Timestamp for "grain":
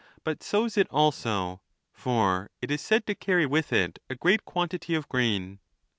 5.07-5.59